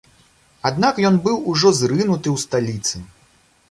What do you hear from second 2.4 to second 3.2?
сталіцы.